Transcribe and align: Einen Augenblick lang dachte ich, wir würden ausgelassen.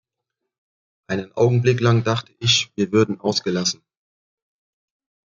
Einen 1.05 1.31
Augenblick 1.33 1.79
lang 1.79 2.03
dachte 2.03 2.33
ich, 2.39 2.71
wir 2.75 2.91
würden 2.91 3.19
ausgelassen. 3.19 3.83